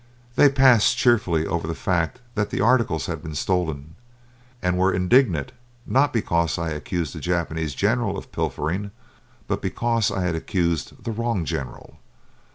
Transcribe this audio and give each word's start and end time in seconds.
They 0.35 0.49
passed 0.49 0.97
cheerfully 0.97 1.45
over 1.45 1.67
the 1.67 1.75
fact 1.75 2.21
that 2.33 2.49
the 2.49 2.59
articles 2.59 3.05
had 3.05 3.21
been 3.21 3.35
stolen, 3.35 3.93
and 4.59 4.75
were 4.75 4.91
indignant, 4.91 5.51
not 5.85 6.11
because 6.11 6.57
I 6.57 6.69
had 6.69 6.77
accused 6.77 7.15
a 7.15 7.19
Japanese 7.19 7.75
general 7.75 8.17
of 8.17 8.31
pilfering, 8.31 8.89
but 9.47 9.61
because 9.61 10.09
I 10.09 10.23
had 10.23 10.33
accused 10.33 11.03
the 11.03 11.11
wrong 11.11 11.45
general. 11.45 11.99